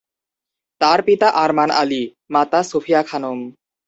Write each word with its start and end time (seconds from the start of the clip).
তার 0.81 0.99
পিতা 1.01 1.27
আরমান 1.35 1.69
আলী, 1.81 2.03
মাতা 2.29 2.59
সুফিয়া 2.63 3.01
খানম। 3.03 3.39